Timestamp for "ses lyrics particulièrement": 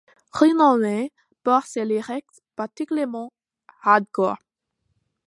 1.61-3.31